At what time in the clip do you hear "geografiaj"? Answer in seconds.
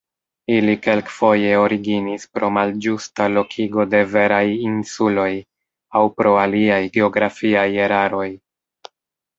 6.99-7.69